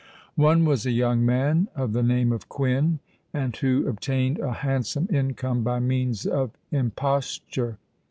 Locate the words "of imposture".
6.25-7.77